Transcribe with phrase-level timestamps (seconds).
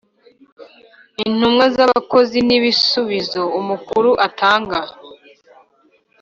[1.25, 4.79] Intumwa z abakozi n ibisubizo umukuru atanga